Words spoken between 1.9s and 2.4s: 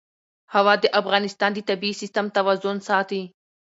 سیسټم